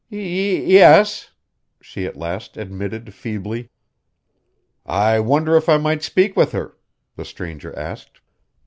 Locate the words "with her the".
6.35-7.23